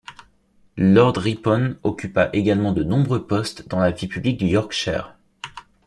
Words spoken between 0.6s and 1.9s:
Lord Ripon